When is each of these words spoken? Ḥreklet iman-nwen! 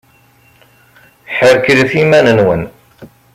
Ḥreklet 1.37 1.91
iman-nwen! 2.01 2.63